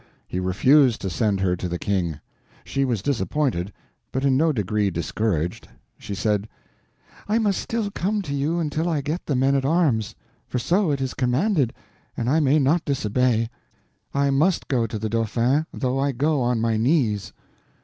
He 0.27 0.39
refused 0.39 0.99
to 1.01 1.11
send 1.11 1.41
her 1.41 1.55
to 1.55 1.69
the 1.69 1.77
King. 1.77 2.19
She 2.65 2.85
was 2.85 3.03
disappointed, 3.03 3.71
but 4.11 4.25
in 4.25 4.35
no 4.35 4.51
degree 4.51 4.89
discouraged. 4.89 5.67
She 5.99 6.15
said: 6.15 6.49
"I 7.27 7.37
must 7.37 7.61
still 7.61 7.91
come 7.91 8.23
to 8.23 8.33
you 8.33 8.57
until 8.57 8.89
I 8.89 9.01
get 9.01 9.27
the 9.27 9.35
men 9.35 9.53
at 9.53 9.63
arms; 9.63 10.15
for 10.47 10.57
so 10.57 10.89
it 10.91 11.01
is 11.01 11.13
commanded, 11.13 11.71
and 12.17 12.31
I 12.31 12.39
may 12.39 12.57
not 12.57 12.83
disobey. 12.83 13.51
I 14.11 14.31
must 14.31 14.67
go 14.67 14.87
to 14.87 14.97
the 14.97 15.07
Dauphin, 15.07 15.67
though 15.71 15.99
I 15.99 16.13
go 16.13 16.41
on 16.41 16.59
my 16.59 16.77
knees." 16.77 17.31